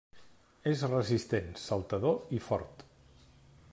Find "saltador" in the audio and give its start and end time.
1.67-2.19